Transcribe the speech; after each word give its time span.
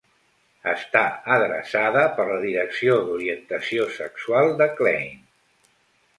Està 0.69 1.03
adreçada 1.35 2.05
per 2.15 2.25
la 2.31 2.39
Direcció 2.47 2.97
d'Orientació 3.11 3.87
Sexual 4.01 4.53
de 4.65 4.71
Klein. 4.83 5.23